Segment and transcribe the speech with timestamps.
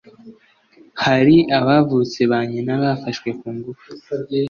[1.03, 3.89] hari abavutse ba nyina bafashwe ku ngufu